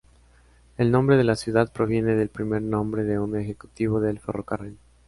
El 0.79 0.89
nombre 0.89 1.15
de 1.15 1.23
la 1.23 1.35
ciudad 1.35 1.71
proviene 1.71 2.15
del 2.15 2.29
primer 2.29 2.63
nombre 2.63 3.03
de 3.03 3.19
un 3.19 3.35
ejecutivo 3.35 3.99
del 3.99 4.17
ferrocarril. 4.17 4.79